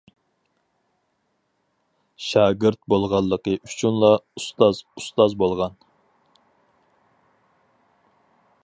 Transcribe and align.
شاگىرت 2.27 2.81
بولغانلىقى 2.93 3.53
ئۈچۈنلا، 3.67 4.11
ئۇستاز 4.23 4.81
«ئۇستاز» 4.95 5.37
بولغان. 5.45 5.79